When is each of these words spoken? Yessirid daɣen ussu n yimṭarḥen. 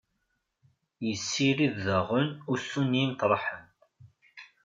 Yessirid 1.07 1.75
daɣen 1.85 2.29
ussu 2.53 2.81
n 2.89 2.91
yimṭarḥen. 2.99 3.65